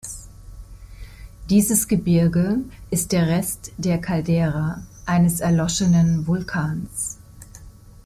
[1.51, 2.55] Dieses Gebirge
[2.89, 7.19] ist der Rest der Caldera, eines erloschenen Vulkans.